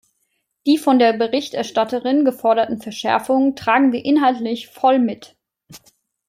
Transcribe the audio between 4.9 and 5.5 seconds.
mit.